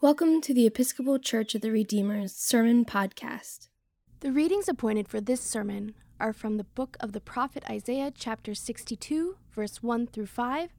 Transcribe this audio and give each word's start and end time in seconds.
Welcome 0.00 0.40
to 0.42 0.54
the 0.54 0.64
Episcopal 0.64 1.18
Church 1.18 1.56
of 1.56 1.60
the 1.60 1.72
Redeemer's 1.72 2.32
Sermon 2.32 2.84
Podcast. 2.84 3.66
The 4.20 4.30
readings 4.30 4.68
appointed 4.68 5.08
for 5.08 5.20
this 5.20 5.40
sermon 5.40 5.96
are 6.20 6.32
from 6.32 6.56
the 6.56 6.62
book 6.62 6.96
of 7.00 7.10
the 7.10 7.20
prophet 7.20 7.64
Isaiah, 7.68 8.12
chapter 8.16 8.54
62, 8.54 9.38
verse 9.52 9.82
1 9.82 10.06
through 10.06 10.26
5, 10.26 10.70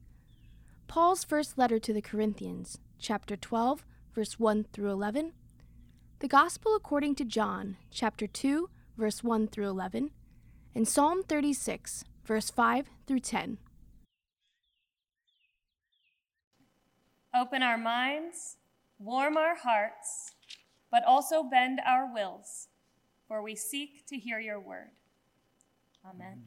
Paul's 0.88 1.22
first 1.22 1.58
letter 1.58 1.78
to 1.78 1.92
the 1.92 2.00
Corinthians, 2.00 2.78
chapter 2.98 3.36
12, 3.36 3.84
verse 4.14 4.40
1 4.40 4.64
through 4.72 4.90
11, 4.90 5.32
the 6.20 6.28
Gospel 6.28 6.74
according 6.74 7.14
to 7.16 7.24
John, 7.26 7.76
chapter 7.90 8.26
2, 8.26 8.70
verse 8.96 9.22
1 9.22 9.48
through 9.48 9.68
11, 9.68 10.12
and 10.74 10.88
Psalm 10.88 11.24
36, 11.24 12.04
verse 12.24 12.48
5 12.48 12.86
through 13.06 13.20
10. 13.20 13.58
Open 17.34 17.62
our 17.62 17.76
minds, 17.76 18.56
warm 19.00 19.36
our 19.36 19.56
hearts, 19.56 20.34
but 20.90 21.02
also 21.04 21.42
bend 21.42 21.80
our 21.86 22.12
wills, 22.12 22.68
for 23.26 23.42
we 23.42 23.56
seek 23.56 24.06
to 24.06 24.16
hear 24.18 24.38
your 24.38 24.60
word. 24.60 24.90
Amen. 26.08 26.44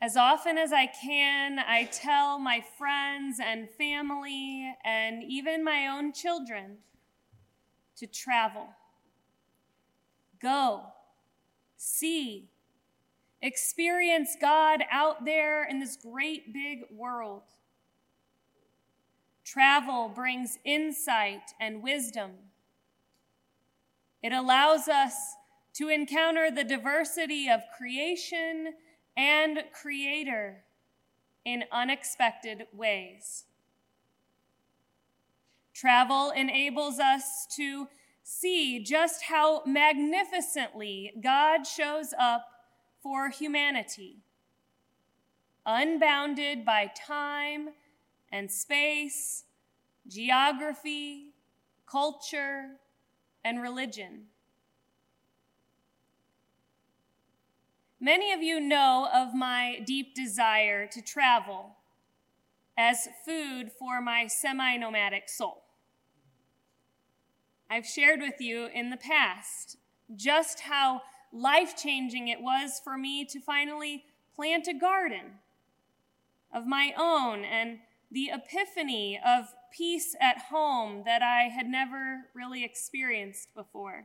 As 0.00 0.16
often 0.16 0.58
as 0.58 0.72
I 0.72 0.86
can, 0.86 1.60
I 1.60 1.84
tell 1.84 2.38
my 2.38 2.64
friends 2.76 3.38
and 3.40 3.68
family 3.70 4.74
and 4.84 5.22
even 5.22 5.62
my 5.62 5.86
own 5.86 6.12
children 6.12 6.78
to 7.96 8.08
travel. 8.08 8.70
Go, 10.40 10.86
see, 11.76 12.48
experience 13.42 14.36
God 14.40 14.84
out 14.90 15.24
there 15.24 15.64
in 15.64 15.80
this 15.80 15.96
great 15.96 16.52
big 16.52 16.84
world. 16.90 17.42
Travel 19.44 20.08
brings 20.08 20.58
insight 20.64 21.52
and 21.60 21.82
wisdom. 21.82 22.30
It 24.22 24.32
allows 24.32 24.86
us 24.86 25.34
to 25.74 25.88
encounter 25.88 26.50
the 26.50 26.64
diversity 26.64 27.50
of 27.50 27.60
creation 27.76 28.74
and 29.16 29.64
creator 29.72 30.64
in 31.44 31.64
unexpected 31.72 32.66
ways. 32.72 33.44
Travel 35.74 36.30
enables 36.30 37.00
us 37.00 37.46
to 37.56 37.88
see 38.22 38.84
just 38.84 39.24
how 39.24 39.62
magnificently 39.66 41.12
God 41.20 41.66
shows 41.66 42.14
up 42.18 42.46
for 43.02 43.30
humanity, 43.30 44.18
unbounded 45.66 46.64
by 46.64 46.90
time 46.94 47.70
and 48.30 48.50
space, 48.50 49.44
geography, 50.06 51.34
culture, 51.86 52.76
and 53.44 53.60
religion. 53.60 54.26
Many 58.00 58.32
of 58.32 58.42
you 58.42 58.60
know 58.60 59.08
of 59.12 59.34
my 59.34 59.80
deep 59.86 60.14
desire 60.14 60.86
to 60.88 61.02
travel 61.02 61.76
as 62.76 63.08
food 63.24 63.70
for 63.70 64.00
my 64.00 64.26
semi 64.26 64.76
nomadic 64.76 65.28
soul. 65.28 65.62
I've 67.70 67.86
shared 67.86 68.20
with 68.20 68.40
you 68.40 68.66
in 68.66 68.90
the 68.90 68.96
past 68.96 69.76
just 70.14 70.60
how 70.60 71.02
life 71.32 71.76
changing 71.76 72.28
it 72.28 72.40
was 72.40 72.80
for 72.82 72.98
me 72.98 73.24
to 73.24 73.40
finally 73.40 74.04
plant 74.34 74.68
a 74.68 74.74
garden 74.74 75.38
of 76.52 76.66
my 76.66 76.92
own 76.96 77.44
and 77.44 77.78
the 78.10 78.30
epiphany 78.32 79.18
of 79.24 79.54
peace 79.72 80.14
at 80.20 80.38
home 80.50 81.02
that 81.06 81.22
I 81.22 81.44
had 81.44 81.66
never 81.66 82.26
really 82.34 82.62
experienced 82.62 83.54
before. 83.54 84.04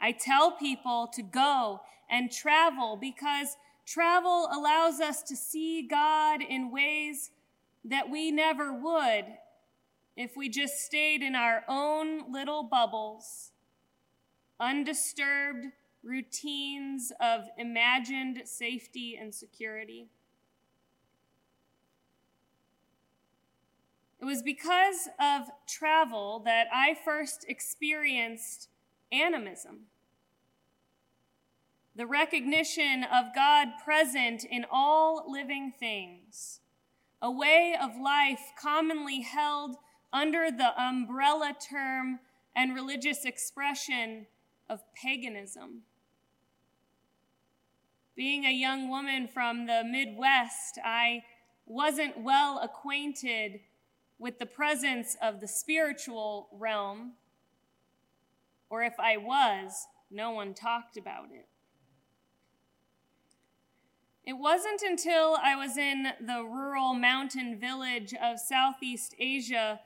I 0.00 0.12
tell 0.12 0.52
people 0.52 1.08
to 1.14 1.22
go 1.22 1.80
and 2.10 2.30
travel 2.30 2.96
because 2.96 3.56
travel 3.86 4.48
allows 4.52 5.00
us 5.00 5.22
to 5.22 5.36
see 5.36 5.86
God 5.86 6.42
in 6.42 6.72
ways 6.72 7.30
that 7.84 8.10
we 8.10 8.32
never 8.32 8.72
would 8.72 9.24
if 10.16 10.36
we 10.36 10.48
just 10.48 10.80
stayed 10.80 11.22
in 11.22 11.34
our 11.34 11.62
own 11.68 12.32
little 12.32 12.62
bubbles, 12.64 13.52
undisturbed 14.58 15.66
routines 16.02 17.12
of 17.20 17.48
imagined 17.58 18.42
safety 18.44 19.16
and 19.20 19.34
security. 19.34 20.08
It 24.20 24.24
was 24.24 24.42
because 24.42 25.08
of 25.20 25.48
travel 25.68 26.40
that 26.44 26.68
I 26.72 26.96
first 27.04 27.44
experienced 27.48 28.68
animism. 29.12 29.86
The 31.94 32.06
recognition 32.06 33.04
of 33.04 33.34
God 33.34 33.68
present 33.84 34.44
in 34.44 34.66
all 34.70 35.24
living 35.30 35.72
things, 35.78 36.60
a 37.22 37.30
way 37.30 37.76
of 37.80 37.96
life 37.96 38.52
commonly 38.60 39.22
held 39.22 39.76
under 40.12 40.50
the 40.50 40.78
umbrella 40.80 41.54
term 41.58 42.20
and 42.54 42.74
religious 42.74 43.24
expression 43.24 44.26
of 44.68 44.80
paganism. 44.94 45.82
Being 48.14 48.44
a 48.44 48.52
young 48.52 48.88
woman 48.88 49.28
from 49.28 49.66
the 49.66 49.82
Midwest, 49.84 50.78
I 50.84 51.22
wasn't 51.66 52.22
well 52.22 52.60
acquainted 52.62 53.60
with 54.18 54.38
the 54.38 54.46
presence 54.46 55.16
of 55.20 55.40
the 55.40 55.48
spiritual 55.48 56.48
realm 56.52 57.12
or 58.68 58.82
if 58.82 58.98
I 58.98 59.16
was, 59.16 59.86
no 60.10 60.30
one 60.30 60.54
talked 60.54 60.96
about 60.96 61.26
it. 61.32 61.46
It 64.24 64.34
wasn't 64.34 64.82
until 64.82 65.36
I 65.40 65.54
was 65.54 65.76
in 65.76 66.08
the 66.20 66.42
rural 66.42 66.94
mountain 66.94 67.60
village 67.60 68.12
of 68.20 68.40
Southeast 68.40 69.14
Asia 69.20 69.80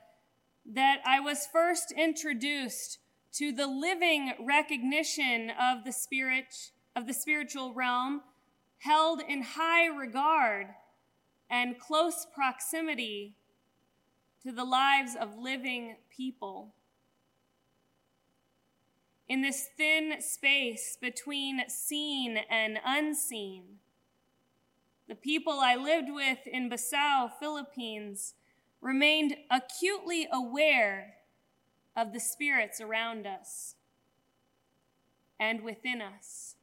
that 0.65 1.01
I 1.05 1.21
was 1.21 1.47
first 1.47 1.93
introduced 1.93 2.99
to 3.33 3.53
the 3.53 3.67
living 3.67 4.33
recognition 4.41 5.51
of 5.51 5.85
the 5.85 5.93
spirit 5.93 6.73
of 6.97 7.07
the 7.07 7.15
spiritual 7.15 7.73
realm 7.73 8.23
held 8.79 9.21
in 9.21 9.43
high 9.43 9.87
regard 9.87 10.69
and 11.49 11.79
close 11.79 12.27
proximity 12.35 13.37
to 14.43 14.53
the 14.53 14.65
lives 14.65 15.17
of 15.21 15.37
living 15.37 15.97
people 16.15 16.75
in 19.29 19.43
this 19.43 19.69
thin 19.77 20.21
space 20.21 20.99
between 21.01 21.63
seen 21.69 22.39
and 22.51 22.81
unseen. 22.85 23.63
The 25.09 25.15
people 25.15 25.61
I 25.61 25.77
lived 25.77 26.09
with 26.11 26.39
in 26.47 26.69
Besao, 26.69 27.31
Philippines, 27.39 28.35
remained 28.81 29.37
acutely 29.51 30.27
aware 30.33 31.15
of 31.97 32.13
the 32.13 32.21
spirits 32.21 32.81
around 32.81 33.27
us 33.27 33.75
and 35.39 35.63
within 35.63 36.01
us. 36.01 36.57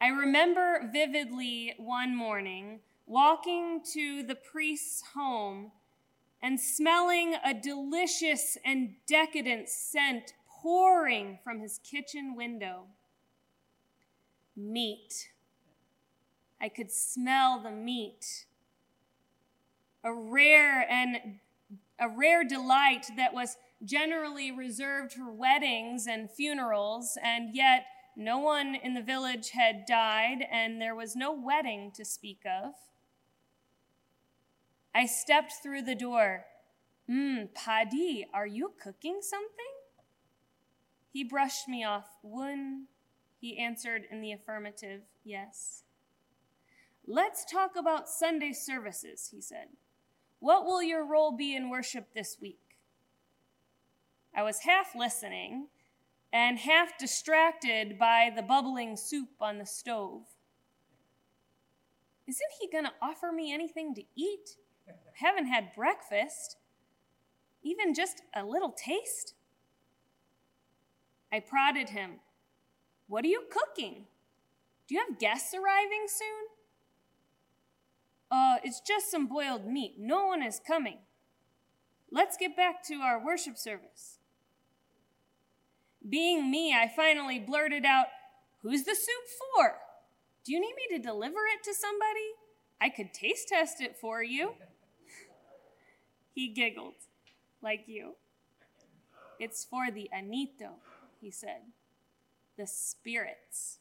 I 0.00 0.08
remember 0.08 0.90
vividly 0.92 1.74
one 1.78 2.14
morning 2.14 2.80
walking 3.06 3.80
to 3.92 4.22
the 4.22 4.34
priest's 4.34 5.02
home 5.14 5.72
and 6.42 6.60
smelling 6.60 7.36
a 7.42 7.54
delicious 7.54 8.58
and 8.64 8.96
decadent 9.06 9.68
scent 9.68 10.34
pouring 10.46 11.38
from 11.42 11.60
his 11.60 11.78
kitchen 11.78 12.34
window. 12.36 12.84
Meat. 14.56 15.30
I 16.60 16.68
could 16.68 16.90
smell 16.90 17.60
the 17.62 17.70
meat. 17.70 18.46
A 20.02 20.12
rare 20.12 20.86
and 20.90 21.40
a 21.98 22.08
rare 22.08 22.44
delight 22.44 23.06
that 23.16 23.34
was 23.34 23.56
generally 23.84 24.50
reserved 24.50 25.12
for 25.12 25.30
weddings 25.30 26.06
and 26.06 26.30
funerals, 26.30 27.16
and 27.22 27.54
yet 27.54 27.86
no 28.16 28.38
one 28.38 28.74
in 28.74 28.94
the 28.94 29.02
village 29.02 29.50
had 29.50 29.86
died, 29.86 30.44
and 30.50 30.80
there 30.80 30.94
was 30.94 31.16
no 31.16 31.32
wedding 31.32 31.92
to 31.96 32.04
speak 32.04 32.40
of. 32.46 32.74
I 34.94 35.06
stepped 35.06 35.54
through 35.62 35.82
the 35.82 35.96
door. 35.96 36.44
Hmm, 37.08 37.44
Padi, 37.54 38.26
are 38.32 38.46
you 38.46 38.72
cooking 38.80 39.18
something? 39.20 39.50
He 41.12 41.24
brushed 41.24 41.68
me 41.68 41.84
off. 41.84 42.06
Wun, 42.22 42.86
he 43.40 43.58
answered 43.58 44.06
in 44.10 44.20
the 44.20 44.32
affirmative, 44.32 45.02
yes. 45.24 45.82
Let's 47.06 47.44
talk 47.44 47.72
about 47.76 48.08
Sunday 48.08 48.52
services, 48.52 49.28
he 49.30 49.40
said. 49.40 49.68
What 50.44 50.66
will 50.66 50.82
your 50.82 51.06
role 51.06 51.32
be 51.32 51.56
in 51.56 51.70
worship 51.70 52.12
this 52.12 52.36
week? 52.38 52.76
I 54.36 54.42
was 54.42 54.58
half 54.58 54.94
listening 54.94 55.68
and 56.34 56.58
half 56.58 56.98
distracted 56.98 57.98
by 57.98 58.30
the 58.36 58.42
bubbling 58.42 58.98
soup 58.98 59.30
on 59.40 59.56
the 59.56 59.64
stove. 59.64 60.24
Isn't 62.26 62.50
he 62.60 62.68
going 62.70 62.84
to 62.84 62.92
offer 63.00 63.32
me 63.32 63.54
anything 63.54 63.94
to 63.94 64.02
eat? 64.14 64.58
I 64.86 64.92
haven't 65.14 65.46
had 65.46 65.74
breakfast. 65.74 66.58
Even 67.62 67.94
just 67.94 68.20
a 68.36 68.44
little 68.44 68.72
taste? 68.72 69.32
I 71.32 71.40
prodded 71.40 71.88
him. 71.88 72.16
What 73.06 73.24
are 73.24 73.28
you 73.28 73.44
cooking? 73.50 74.04
Do 74.88 74.94
you 74.94 75.02
have 75.08 75.18
guests 75.18 75.54
arriving 75.54 76.04
soon? 76.06 76.53
Uh, 78.34 78.56
it's 78.64 78.80
just 78.80 79.12
some 79.12 79.28
boiled 79.28 79.64
meat. 79.64 79.94
No 79.96 80.26
one 80.26 80.42
is 80.42 80.60
coming. 80.66 80.98
Let's 82.10 82.36
get 82.36 82.56
back 82.56 82.82
to 82.88 82.94
our 82.94 83.24
worship 83.24 83.56
service. 83.56 84.18
Being 86.08 86.50
me, 86.50 86.74
I 86.74 86.88
finally 86.88 87.38
blurted 87.38 87.84
out, 87.84 88.06
Who's 88.62 88.82
the 88.82 88.96
soup 88.96 89.24
for? 89.56 89.74
Do 90.44 90.52
you 90.52 90.60
need 90.60 90.74
me 90.74 90.96
to 90.96 91.02
deliver 91.02 91.38
it 91.54 91.62
to 91.62 91.74
somebody? 91.74 92.32
I 92.80 92.88
could 92.88 93.14
taste 93.14 93.48
test 93.48 93.80
it 93.80 93.96
for 94.00 94.20
you. 94.20 94.54
he 96.34 96.48
giggled, 96.48 96.94
like 97.62 97.84
you. 97.86 98.16
It's 99.38 99.64
for 99.64 99.92
the 99.92 100.10
Anito, 100.12 100.72
he 101.20 101.30
said, 101.30 101.60
the 102.56 102.66
spirits. 102.66 103.78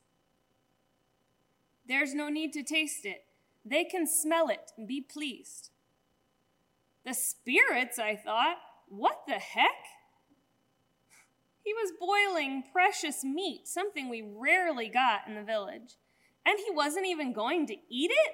There's 1.88 2.14
no 2.14 2.30
need 2.30 2.54
to 2.54 2.62
taste 2.62 3.04
it. 3.04 3.24
They 3.66 3.84
can 3.84 4.06
smell 4.08 4.50
it 4.50 4.72
and 4.78 4.88
be 4.88 5.02
pleased. 5.02 5.70
The 7.06 7.14
spirits, 7.14 8.00
I 8.00 8.16
thought. 8.16 8.58
What 8.88 9.24
the 9.28 9.34
heck? 9.34 9.72
He 11.64 11.74
was 11.74 11.94
boiling 12.00 12.64
precious 12.72 13.24
meat, 13.24 13.68
something 13.68 14.10
we 14.10 14.22
rarely 14.22 14.90
got 14.90 15.22
in 15.28 15.36
the 15.36 15.44
village, 15.44 15.96
and 16.46 16.60
he 16.60 16.74
wasn't 16.74 17.08
even 17.08 17.32
going 17.32 17.66
to 17.68 17.76
eat 17.90 18.12
it? 18.12 18.34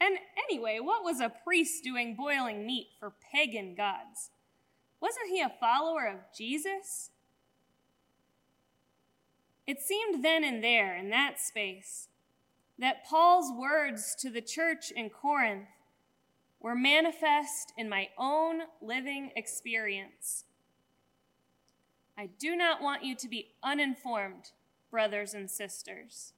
And 0.00 0.16
anyway, 0.48 0.78
what 0.80 1.04
was 1.04 1.20
a 1.20 1.32
priest 1.44 1.84
doing 1.84 2.16
boiling 2.16 2.66
meat 2.66 2.88
for 2.98 3.12
pagan 3.32 3.74
gods? 3.74 4.30
Wasn't 5.00 5.28
he 5.28 5.40
a 5.40 5.52
follower 5.60 6.06
of 6.06 6.36
Jesus? 6.36 7.10
It 9.66 9.80
seemed 9.80 10.24
then 10.24 10.42
and 10.42 10.64
there, 10.64 10.96
in 10.96 11.10
that 11.10 11.38
space, 11.38 12.08
that 12.82 13.04
Paul's 13.04 13.52
words 13.56 14.16
to 14.18 14.28
the 14.28 14.40
church 14.40 14.90
in 14.90 15.08
Corinth 15.08 15.68
were 16.58 16.74
manifest 16.74 17.72
in 17.78 17.88
my 17.88 18.08
own 18.18 18.62
living 18.80 19.30
experience. 19.36 20.46
I 22.18 22.26
do 22.40 22.56
not 22.56 22.82
want 22.82 23.04
you 23.04 23.14
to 23.14 23.28
be 23.28 23.52
uninformed, 23.62 24.50
brothers 24.90 25.32
and 25.32 25.48
sisters. 25.48 26.32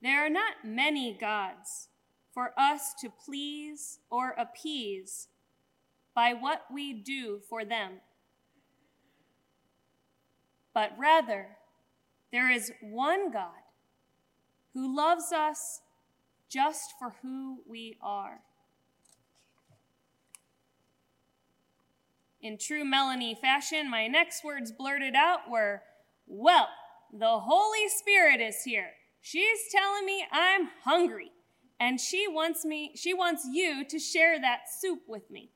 There 0.00 0.24
are 0.24 0.30
not 0.30 0.64
many 0.64 1.12
gods 1.12 1.88
for 2.32 2.54
us 2.58 2.94
to 3.02 3.10
please 3.10 3.98
or 4.08 4.30
appease 4.38 5.28
by 6.14 6.32
what 6.32 6.62
we 6.72 6.94
do 6.94 7.38
for 7.50 7.66
them, 7.66 8.00
but 10.72 10.92
rather, 10.98 11.48
there 12.32 12.50
is 12.50 12.72
one 12.80 13.30
God 13.30 13.61
who 14.74 14.94
loves 14.94 15.32
us 15.32 15.80
just 16.48 16.94
for 16.98 17.14
who 17.22 17.60
we 17.68 17.96
are. 18.02 18.40
In 22.40 22.58
true 22.58 22.84
Melanie 22.84 23.36
fashion, 23.40 23.88
my 23.88 24.08
next 24.08 24.44
words 24.44 24.72
blurted 24.72 25.14
out 25.14 25.48
were, 25.48 25.82
Well, 26.26 26.68
the 27.12 27.38
Holy 27.38 27.88
Spirit 27.88 28.40
is 28.40 28.62
here. 28.64 28.90
She's 29.20 29.60
telling 29.70 30.04
me 30.04 30.24
I'm 30.32 30.68
hungry, 30.82 31.30
and 31.78 32.00
she 32.00 32.26
wants 32.28 32.64
me, 32.64 32.92
she 32.96 33.14
wants 33.14 33.46
you 33.50 33.84
to 33.84 33.98
share 33.98 34.40
that 34.40 34.62
soup 34.80 35.02
with 35.06 35.30
me. 35.30 35.50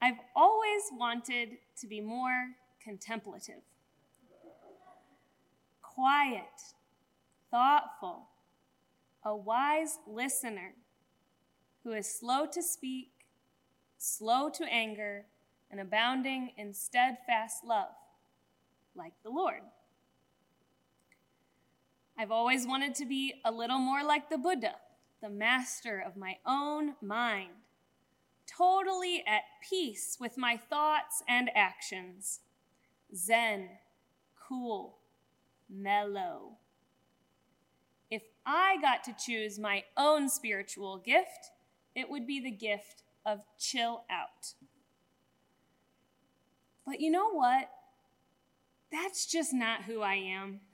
I've 0.00 0.18
always 0.34 0.82
wanted 0.92 1.58
to 1.80 1.86
be 1.86 2.00
more 2.00 2.48
contemplative 2.82 3.62
quiet, 5.94 6.74
thoughtful, 7.50 8.26
a 9.24 9.34
wise 9.34 9.98
listener 10.06 10.74
who 11.84 11.92
is 11.92 12.12
slow 12.12 12.46
to 12.46 12.62
speak, 12.62 13.10
slow 13.98 14.48
to 14.48 14.64
anger, 14.64 15.26
and 15.70 15.80
abounding 15.80 16.50
in 16.56 16.74
steadfast 16.74 17.64
love, 17.64 17.94
like 18.96 19.12
the 19.22 19.30
Lord. 19.30 19.60
I've 22.18 22.30
always 22.30 22.66
wanted 22.66 22.94
to 22.96 23.06
be 23.06 23.34
a 23.44 23.52
little 23.52 23.78
more 23.78 24.02
like 24.04 24.30
the 24.30 24.38
Buddha, 24.38 24.76
the 25.20 25.30
master 25.30 26.02
of 26.04 26.16
my 26.16 26.36
own 26.46 26.94
mind, 27.02 27.50
totally 28.46 29.24
at 29.26 29.42
peace 29.68 30.16
with 30.20 30.36
my 30.36 30.56
thoughts 30.56 31.22
and 31.28 31.50
actions, 31.54 32.40
zen, 33.14 33.68
cool, 34.48 34.98
mellow. 35.74 36.58
If 38.10 38.22
I 38.46 38.76
got 38.80 39.04
to 39.04 39.14
choose 39.18 39.58
my 39.58 39.84
own 39.96 40.28
spiritual 40.28 40.98
gift, 40.98 41.50
it 41.94 42.10
would 42.10 42.26
be 42.26 42.40
the 42.40 42.50
gift 42.50 43.02
of 43.24 43.40
chill 43.58 44.04
out. 44.10 44.54
But 46.86 47.00
you 47.00 47.10
know 47.10 47.30
what? 47.30 47.70
That's 48.92 49.26
just 49.26 49.52
not 49.52 49.84
who 49.84 50.02
I 50.02 50.14
am. 50.14 50.60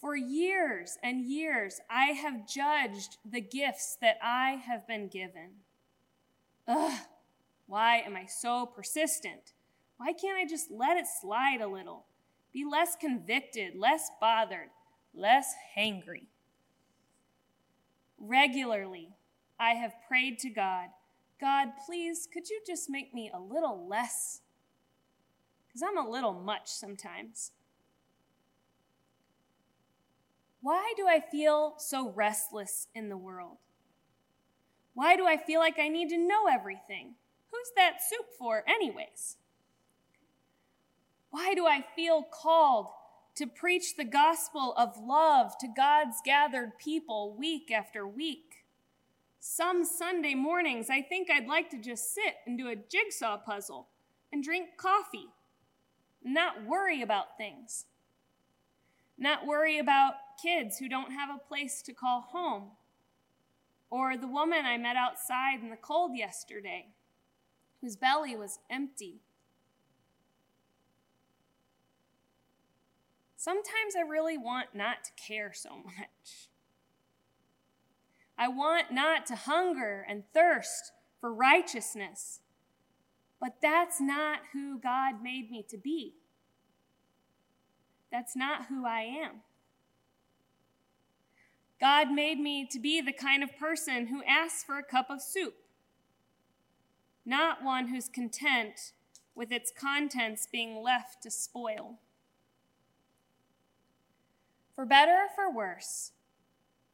For 0.00 0.16
years 0.16 0.98
and 1.02 1.24
years, 1.24 1.80
I 1.88 2.06
have 2.06 2.48
judged 2.48 3.18
the 3.24 3.40
gifts 3.40 3.96
that 4.00 4.18
I 4.20 4.60
have 4.66 4.86
been 4.86 5.06
given. 5.06 5.60
Ugh, 6.66 6.98
why 7.66 7.98
am 7.98 8.16
I 8.16 8.26
so 8.26 8.66
persistent? 8.66 9.52
Why 9.98 10.12
can't 10.12 10.36
I 10.36 10.44
just 10.44 10.72
let 10.72 10.96
it 10.96 11.06
slide 11.06 11.60
a 11.60 11.68
little? 11.68 12.06
Be 12.52 12.64
less 12.64 12.96
convicted, 12.96 13.74
less 13.76 14.10
bothered, 14.20 14.70
less 15.14 15.54
hangry. 15.76 16.26
Regularly, 18.18 19.10
I 19.58 19.70
have 19.70 19.94
prayed 20.08 20.38
to 20.40 20.50
God, 20.50 20.88
God, 21.42 21.70
please, 21.84 22.28
could 22.32 22.48
you 22.48 22.60
just 22.64 22.88
make 22.88 23.12
me 23.12 23.28
a 23.34 23.40
little 23.40 23.88
less? 23.88 24.42
Because 25.66 25.82
I'm 25.82 25.98
a 25.98 26.08
little 26.08 26.34
much 26.34 26.68
sometimes. 26.68 27.50
Why 30.60 30.94
do 30.96 31.08
I 31.08 31.18
feel 31.18 31.74
so 31.78 32.10
restless 32.10 32.86
in 32.94 33.08
the 33.08 33.16
world? 33.16 33.56
Why 34.94 35.16
do 35.16 35.26
I 35.26 35.36
feel 35.36 35.58
like 35.58 35.80
I 35.80 35.88
need 35.88 36.10
to 36.10 36.16
know 36.16 36.46
everything? 36.46 37.14
Who's 37.50 37.72
that 37.74 37.96
soup 38.08 38.26
for, 38.38 38.62
anyways? 38.68 39.36
Why 41.32 41.54
do 41.54 41.66
I 41.66 41.82
feel 41.96 42.22
called 42.22 42.88
to 43.36 43.46
preach 43.46 43.96
the 43.96 44.04
gospel 44.04 44.74
of 44.76 44.98
love 45.02 45.56
to 45.60 45.66
God's 45.66 46.18
gathered 46.22 46.78
people 46.78 47.34
week 47.34 47.70
after 47.70 48.06
week? 48.06 48.66
Some 49.40 49.86
Sunday 49.86 50.34
mornings, 50.34 50.90
I 50.90 51.00
think 51.00 51.30
I'd 51.30 51.48
like 51.48 51.70
to 51.70 51.80
just 51.80 52.12
sit 52.14 52.34
and 52.46 52.58
do 52.58 52.68
a 52.68 52.76
jigsaw 52.76 53.38
puzzle 53.38 53.88
and 54.30 54.44
drink 54.44 54.76
coffee, 54.76 55.28
not 56.22 56.66
worry 56.66 57.00
about 57.00 57.38
things, 57.38 57.86
not 59.16 59.46
worry 59.46 59.78
about 59.78 60.12
kids 60.40 60.76
who 60.76 60.88
don't 60.88 61.12
have 61.12 61.30
a 61.30 61.48
place 61.48 61.80
to 61.86 61.94
call 61.94 62.20
home, 62.20 62.72
or 63.88 64.18
the 64.18 64.28
woman 64.28 64.66
I 64.66 64.76
met 64.76 64.96
outside 64.96 65.60
in 65.62 65.70
the 65.70 65.76
cold 65.76 66.10
yesterday 66.14 66.88
whose 67.80 67.96
belly 67.96 68.36
was 68.36 68.58
empty 68.68 69.22
Sometimes 73.42 73.96
I 73.98 74.08
really 74.08 74.38
want 74.38 74.68
not 74.72 75.02
to 75.02 75.10
care 75.20 75.52
so 75.52 75.70
much. 75.84 76.46
I 78.38 78.46
want 78.46 78.92
not 78.92 79.26
to 79.26 79.34
hunger 79.34 80.06
and 80.08 80.22
thirst 80.32 80.92
for 81.20 81.34
righteousness, 81.34 82.38
but 83.40 83.56
that's 83.60 84.00
not 84.00 84.42
who 84.52 84.78
God 84.78 85.24
made 85.24 85.50
me 85.50 85.64
to 85.70 85.76
be. 85.76 86.14
That's 88.12 88.36
not 88.36 88.66
who 88.66 88.86
I 88.86 89.00
am. 89.00 89.40
God 91.80 92.12
made 92.12 92.38
me 92.38 92.64
to 92.70 92.78
be 92.78 93.00
the 93.00 93.12
kind 93.12 93.42
of 93.42 93.58
person 93.58 94.06
who 94.06 94.22
asks 94.22 94.62
for 94.62 94.78
a 94.78 94.84
cup 94.84 95.10
of 95.10 95.20
soup, 95.20 95.54
not 97.26 97.64
one 97.64 97.88
who's 97.88 98.06
content 98.06 98.92
with 99.34 99.50
its 99.50 99.72
contents 99.76 100.46
being 100.46 100.80
left 100.80 101.24
to 101.24 101.30
spoil. 101.32 101.98
For 104.74 104.86
better 104.86 105.12
or 105.12 105.28
for 105.34 105.54
worse, 105.54 106.12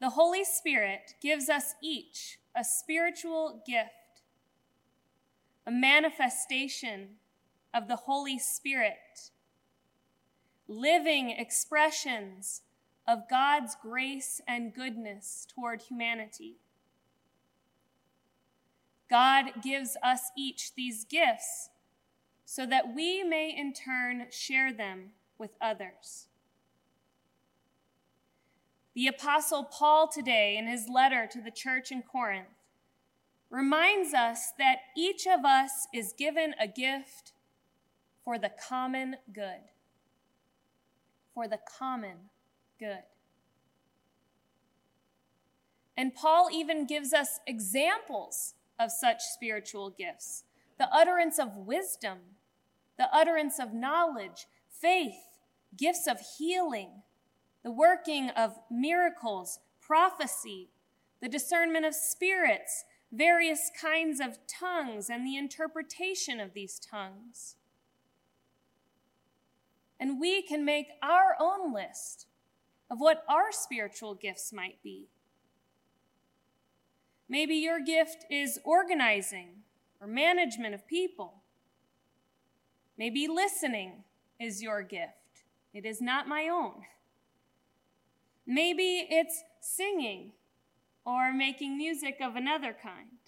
the 0.00 0.10
Holy 0.10 0.44
Spirit 0.44 1.14
gives 1.20 1.48
us 1.48 1.74
each 1.82 2.38
a 2.56 2.64
spiritual 2.64 3.62
gift, 3.66 4.22
a 5.66 5.70
manifestation 5.70 7.16
of 7.74 7.88
the 7.88 7.96
Holy 7.96 8.38
Spirit. 8.38 9.30
living 10.68 11.30
expressions 11.30 12.62
of 13.06 13.28
God's 13.28 13.74
grace 13.80 14.40
and 14.46 14.74
goodness 14.74 15.46
toward 15.54 15.82
humanity. 15.82 16.56
God 19.08 19.62
gives 19.62 19.96
us 20.02 20.30
each 20.36 20.74
these 20.74 21.04
gifts 21.04 21.70
so 22.44 22.66
that 22.66 22.94
we 22.94 23.22
may 23.22 23.54
in 23.56 23.72
turn 23.72 24.26
share 24.30 24.72
them 24.72 25.12
with 25.38 25.52
others. 25.60 26.26
The 28.98 29.06
Apostle 29.06 29.62
Paul, 29.62 30.08
today, 30.08 30.56
in 30.56 30.66
his 30.66 30.88
letter 30.88 31.28
to 31.30 31.40
the 31.40 31.52
church 31.52 31.92
in 31.92 32.02
Corinth, 32.02 32.48
reminds 33.48 34.12
us 34.12 34.50
that 34.58 34.78
each 34.96 35.24
of 35.24 35.44
us 35.44 35.86
is 35.94 36.12
given 36.18 36.52
a 36.60 36.66
gift 36.66 37.32
for 38.24 38.40
the 38.40 38.50
common 38.50 39.14
good. 39.32 39.70
For 41.32 41.46
the 41.46 41.60
common 41.78 42.30
good. 42.80 43.04
And 45.96 46.12
Paul 46.12 46.48
even 46.52 46.84
gives 46.84 47.12
us 47.12 47.38
examples 47.46 48.54
of 48.80 48.90
such 48.90 49.22
spiritual 49.22 49.90
gifts 49.90 50.42
the 50.76 50.92
utterance 50.92 51.38
of 51.38 51.56
wisdom, 51.56 52.18
the 52.96 53.08
utterance 53.14 53.60
of 53.60 53.72
knowledge, 53.72 54.48
faith, 54.68 55.38
gifts 55.76 56.08
of 56.08 56.18
healing, 56.36 57.02
the 57.68 57.72
working 57.72 58.30
of 58.30 58.58
miracles, 58.70 59.58
prophecy, 59.78 60.70
the 61.20 61.28
discernment 61.28 61.84
of 61.84 61.94
spirits, 61.94 62.86
various 63.12 63.70
kinds 63.78 64.20
of 64.20 64.38
tongues, 64.46 65.10
and 65.10 65.26
the 65.26 65.36
interpretation 65.36 66.40
of 66.40 66.54
these 66.54 66.78
tongues. 66.78 67.56
And 70.00 70.18
we 70.18 70.40
can 70.40 70.64
make 70.64 70.86
our 71.02 71.36
own 71.38 71.74
list 71.74 72.24
of 72.90 73.00
what 73.00 73.22
our 73.28 73.52
spiritual 73.52 74.14
gifts 74.14 74.50
might 74.50 74.82
be. 74.82 75.10
Maybe 77.28 77.56
your 77.56 77.80
gift 77.80 78.24
is 78.30 78.58
organizing 78.64 79.48
or 80.00 80.06
management 80.06 80.74
of 80.74 80.86
people. 80.86 81.42
Maybe 82.96 83.28
listening 83.28 84.04
is 84.40 84.62
your 84.62 84.80
gift. 84.80 85.12
It 85.74 85.84
is 85.84 86.00
not 86.00 86.26
my 86.26 86.48
own. 86.48 86.84
Maybe 88.50 89.06
it's 89.10 89.44
singing 89.60 90.32
or 91.04 91.34
making 91.34 91.76
music 91.76 92.16
of 92.22 92.34
another 92.34 92.74
kind, 92.82 93.18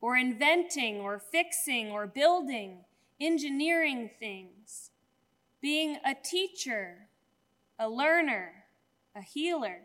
or 0.00 0.16
inventing 0.16 0.96
or 1.00 1.18
fixing 1.18 1.90
or 1.90 2.06
building, 2.06 2.84
engineering 3.20 4.08
things, 4.18 4.90
being 5.60 5.98
a 6.06 6.14
teacher, 6.14 7.08
a 7.78 7.86
learner, 7.86 8.64
a 9.14 9.20
healer. 9.20 9.80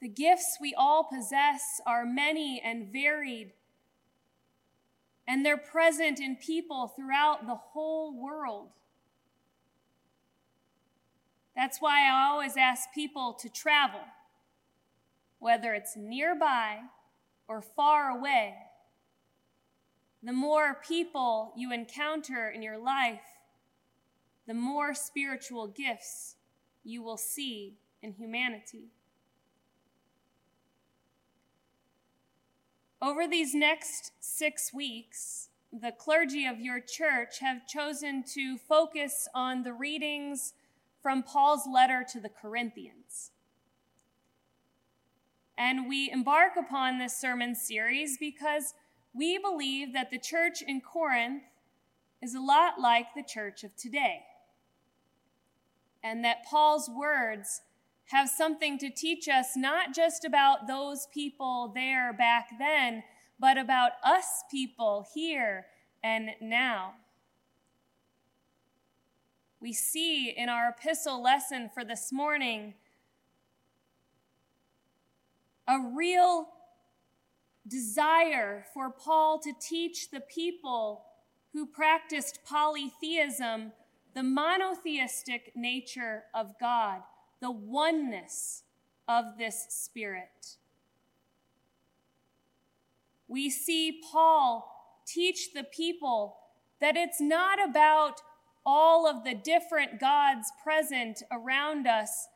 The 0.00 0.08
gifts 0.08 0.58
we 0.60 0.72
all 0.72 1.02
possess 1.02 1.80
are 1.84 2.06
many 2.06 2.62
and 2.64 2.92
varied, 2.92 3.54
and 5.26 5.44
they're 5.44 5.56
present 5.56 6.20
in 6.20 6.36
people 6.36 6.92
throughout 6.94 7.48
the 7.48 7.56
whole 7.56 8.14
world. 8.16 8.68
That's 11.58 11.80
why 11.80 12.08
I 12.08 12.28
always 12.28 12.56
ask 12.56 12.92
people 12.94 13.32
to 13.40 13.48
travel, 13.48 13.98
whether 15.40 15.74
it's 15.74 15.96
nearby 15.96 16.82
or 17.48 17.60
far 17.60 18.10
away. 18.10 18.54
The 20.22 20.32
more 20.32 20.78
people 20.86 21.52
you 21.56 21.72
encounter 21.72 22.48
in 22.48 22.62
your 22.62 22.78
life, 22.78 23.24
the 24.46 24.54
more 24.54 24.94
spiritual 24.94 25.66
gifts 25.66 26.36
you 26.84 27.02
will 27.02 27.16
see 27.16 27.78
in 28.02 28.12
humanity. 28.12 28.92
Over 33.02 33.26
these 33.26 33.52
next 33.52 34.12
six 34.20 34.72
weeks, 34.72 35.48
the 35.72 35.90
clergy 35.90 36.46
of 36.46 36.60
your 36.60 36.78
church 36.78 37.40
have 37.40 37.66
chosen 37.66 38.22
to 38.34 38.56
focus 38.58 39.26
on 39.34 39.64
the 39.64 39.72
readings 39.72 40.52
from 41.02 41.22
Paul's 41.22 41.66
letter 41.66 42.04
to 42.12 42.20
the 42.20 42.28
Corinthians. 42.28 43.30
And 45.56 45.88
we 45.88 46.10
embark 46.10 46.52
upon 46.56 46.98
this 46.98 47.16
sermon 47.16 47.54
series 47.54 48.16
because 48.18 48.74
we 49.12 49.38
believe 49.38 49.92
that 49.92 50.10
the 50.10 50.18
church 50.18 50.62
in 50.62 50.80
Corinth 50.80 51.42
is 52.22 52.34
a 52.34 52.40
lot 52.40 52.80
like 52.80 53.06
the 53.14 53.24
church 53.24 53.64
of 53.64 53.74
today. 53.76 54.20
And 56.02 56.24
that 56.24 56.44
Paul's 56.44 56.88
words 56.88 57.62
have 58.06 58.28
something 58.28 58.78
to 58.78 58.90
teach 58.90 59.28
us 59.28 59.56
not 59.56 59.94
just 59.94 60.24
about 60.24 60.66
those 60.66 61.08
people 61.12 61.72
there 61.74 62.12
back 62.12 62.50
then, 62.58 63.02
but 63.38 63.58
about 63.58 63.92
us 64.04 64.44
people 64.50 65.06
here 65.14 65.66
and 66.02 66.30
now 66.40 66.94
we 69.60 69.72
see 69.72 70.30
in 70.30 70.48
our 70.48 70.68
epistle 70.68 71.22
lesson 71.22 71.70
for 71.72 71.84
this 71.84 72.12
morning 72.12 72.74
a 75.66 75.78
real 75.80 76.48
desire 77.66 78.64
for 78.72 78.90
Paul 78.90 79.38
to 79.40 79.52
teach 79.60 80.10
the 80.10 80.20
people 80.20 81.04
who 81.52 81.66
practiced 81.66 82.40
polytheism 82.44 83.72
the 84.14 84.22
monotheistic 84.22 85.52
nature 85.54 86.24
of 86.34 86.58
God, 86.58 87.02
the 87.40 87.50
oneness 87.50 88.64
of 89.06 89.38
this 89.38 89.66
Spirit. 89.68 90.56
We 93.28 93.50
see 93.50 94.00
Paul 94.10 95.02
teach 95.06 95.52
the 95.52 95.62
people 95.62 96.38
that 96.80 96.96
it's 96.96 97.20
not 97.20 97.62
about 97.62 98.22
all 98.70 99.08
of 99.08 99.24
the 99.24 99.32
different 99.32 99.98
gods 99.98 100.52
present 100.62 101.22
around 101.32 101.86
us 101.86 102.28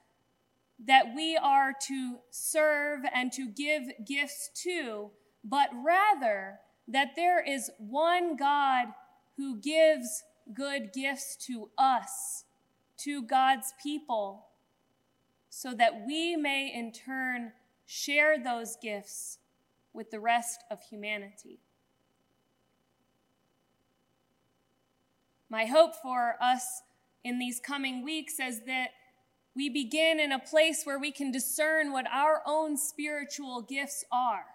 that 0.82 1.14
we 1.14 1.36
are 1.36 1.74
to 1.88 2.20
serve 2.30 3.00
and 3.14 3.30
to 3.30 3.46
give 3.46 3.82
gifts 4.06 4.48
to, 4.54 5.10
but 5.44 5.68
rather 5.84 6.58
that 6.88 7.08
there 7.16 7.44
is 7.46 7.70
one 7.76 8.34
God 8.34 8.86
who 9.36 9.60
gives 9.60 10.22
good 10.54 10.94
gifts 10.94 11.36
to 11.48 11.68
us, 11.76 12.44
to 12.96 13.22
God's 13.22 13.74
people, 13.82 14.46
so 15.50 15.74
that 15.74 16.06
we 16.06 16.34
may 16.34 16.72
in 16.74 16.92
turn 16.92 17.52
share 17.84 18.42
those 18.42 18.78
gifts 18.80 19.36
with 19.92 20.10
the 20.10 20.20
rest 20.20 20.64
of 20.70 20.80
humanity. 20.80 21.60
My 25.52 25.66
hope 25.66 25.94
for 25.94 26.36
us 26.40 26.80
in 27.22 27.38
these 27.38 27.60
coming 27.60 28.02
weeks 28.02 28.40
is 28.40 28.60
that 28.60 28.88
we 29.54 29.68
begin 29.68 30.18
in 30.18 30.32
a 30.32 30.38
place 30.38 30.84
where 30.84 30.98
we 30.98 31.12
can 31.12 31.30
discern 31.30 31.92
what 31.92 32.06
our 32.10 32.40
own 32.46 32.78
spiritual 32.78 33.60
gifts 33.60 34.02
are. 34.10 34.46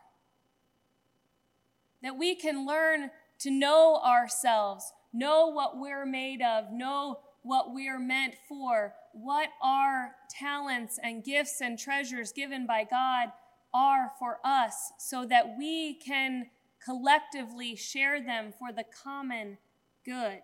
That 2.01 2.17
we 2.17 2.33
can 2.33 2.65
learn 2.65 3.11
to 3.41 3.51
know 3.51 4.01
ourselves, 4.03 4.91
know 5.13 5.45
what 5.45 5.77
we're 5.77 6.07
made 6.07 6.41
of, 6.41 6.71
know 6.71 7.19
what 7.43 7.75
we're 7.75 7.99
meant 7.99 8.33
for, 8.49 8.95
what 9.13 9.49
our 9.61 10.15
talents 10.31 10.97
and 11.03 11.23
gifts 11.23 11.61
and 11.61 11.77
treasures 11.77 12.31
given 12.31 12.65
by 12.65 12.83
God 12.83 13.33
are 13.71 14.13
for 14.17 14.39
us, 14.43 14.93
so 14.97 15.27
that 15.27 15.59
we 15.59 15.93
can 15.93 16.47
collectively 16.83 17.75
share 17.75 18.19
them 18.19 18.51
for 18.57 18.71
the 18.71 18.85
common 19.03 19.59
good. 20.03 20.41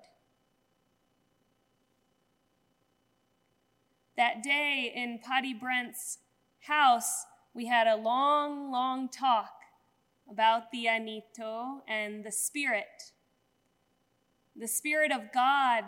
That 4.16 4.44
day 4.44 4.92
in 4.96 5.20
Padi 5.20 5.54
Brent's 5.54 6.20
house, 6.60 7.26
we 7.54 7.66
had 7.66 7.88
a 7.88 7.96
long, 7.96 8.72
long 8.72 9.10
talk 9.10 9.52
about 10.30 10.72
the 10.72 10.86
Anito 10.86 11.82
and 11.88 12.24
the 12.24 12.32
Spirit. 12.32 13.12
The 14.56 14.68
Spirit 14.68 15.12
of 15.12 15.32
God 15.34 15.86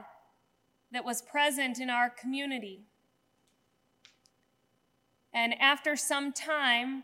that 0.92 1.06
was 1.06 1.22
present 1.22 1.80
in 1.80 1.90
our 1.90 2.10
community. 2.10 2.86
And 5.34 5.54
after 5.60 5.96
some 5.96 6.32
time, 6.32 7.04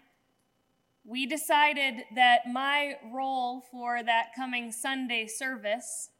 we 1.03 1.25
decided 1.25 2.03
that 2.15 2.51
my 2.51 2.95
role 3.11 3.61
for 3.71 4.01
that 4.03 4.33
coming 4.35 4.71
Sunday 4.71 5.27
service 5.27 6.10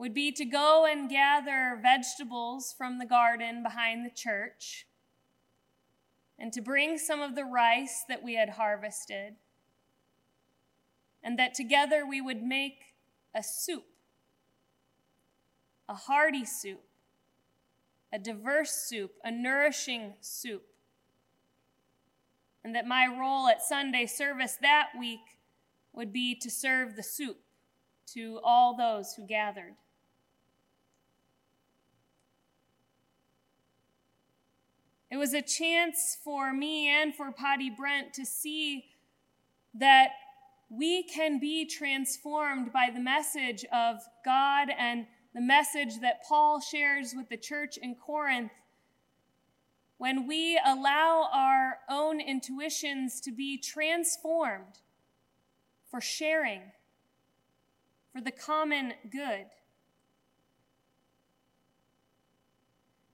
would 0.00 0.14
be 0.14 0.32
to 0.32 0.46
go 0.46 0.86
and 0.90 1.10
gather 1.10 1.78
vegetables 1.82 2.74
from 2.76 2.98
the 2.98 3.04
garden 3.04 3.62
behind 3.62 4.04
the 4.04 4.10
church 4.10 4.86
and 6.38 6.54
to 6.54 6.62
bring 6.62 6.96
some 6.96 7.20
of 7.20 7.36
the 7.36 7.44
rice 7.44 8.02
that 8.08 8.22
we 8.22 8.34
had 8.34 8.48
harvested, 8.48 9.34
and 11.22 11.38
that 11.38 11.52
together 11.52 12.06
we 12.08 12.18
would 12.18 12.42
make 12.42 12.94
a 13.34 13.42
soup 13.42 13.84
a 15.86 15.94
hearty 15.94 16.44
soup, 16.44 16.80
a 18.12 18.18
diverse 18.18 18.70
soup, 18.70 19.10
a 19.24 19.30
nourishing 19.30 20.14
soup. 20.20 20.62
And 22.62 22.76
that 22.76 22.86
my 22.86 23.08
role 23.08 23.48
at 23.48 23.60
Sunday 23.60 24.06
service 24.06 24.56
that 24.62 24.90
week 24.96 25.40
would 25.92 26.12
be 26.12 26.36
to 26.36 26.48
serve 26.48 26.94
the 26.94 27.02
soup 27.02 27.38
to 28.14 28.38
all 28.44 28.76
those 28.76 29.14
who 29.14 29.26
gathered. 29.26 29.74
It 35.10 35.16
was 35.16 35.34
a 35.34 35.42
chance 35.42 36.16
for 36.22 36.52
me 36.52 36.88
and 36.88 37.14
for 37.14 37.32
Padi 37.32 37.68
Brent 37.68 38.14
to 38.14 38.24
see 38.24 38.84
that 39.74 40.10
we 40.68 41.02
can 41.02 41.40
be 41.40 41.66
transformed 41.66 42.72
by 42.72 42.90
the 42.94 43.00
message 43.00 43.64
of 43.72 43.96
God 44.24 44.68
and 44.76 45.06
the 45.34 45.40
message 45.40 46.00
that 46.00 46.22
Paul 46.28 46.60
shares 46.60 47.12
with 47.16 47.28
the 47.28 47.36
church 47.36 47.76
in 47.76 47.96
Corinth 47.96 48.52
when 49.98 50.28
we 50.28 50.58
allow 50.64 51.28
our 51.32 51.78
own 51.88 52.20
intuitions 52.20 53.20
to 53.20 53.32
be 53.32 53.58
transformed 53.58 54.78
for 55.90 56.00
sharing, 56.00 56.62
for 58.12 58.20
the 58.20 58.30
common 58.30 58.94
good. 59.10 59.46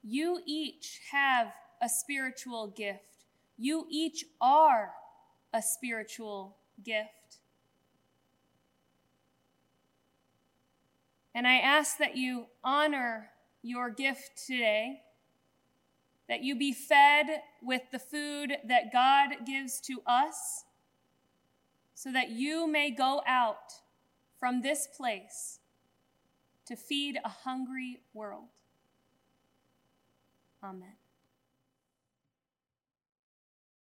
You 0.05 0.41
each 0.47 1.01
have 1.11 1.53
a 1.83 1.89
spiritual 1.89 2.69
gift. 2.69 3.25
You 3.59 3.87
each 3.89 4.25
are 4.41 4.93
a 5.53 5.63
spiritual 5.63 6.57
gift. 6.83 7.39
And 11.35 11.47
I 11.47 11.57
ask 11.57 11.99
that 11.99 12.17
you 12.17 12.47
honor 12.65 13.31
your 13.63 13.91
gift 13.91 14.47
today, 14.47 15.03
that 16.29 16.43
you 16.43 16.57
be 16.57 16.73
fed 16.73 17.27
with 17.63 17.83
the 17.93 17.99
food 17.99 18.57
that 18.67 18.93
God 18.93 19.47
gives 19.47 19.81
to 19.83 20.01
us, 20.07 20.65
so 21.95 22.13
that 22.13 22.31
you 22.31 22.67
may 22.67 22.91
go 22.91 23.23
out 23.27 23.73
from 24.39 24.63
this 24.63 24.87
place 24.87 25.59
to 26.67 26.77
feed 26.77 27.19
a 27.25 27.29
hungry 27.29 28.01
world. 28.13 28.49
Amen. 30.63 30.97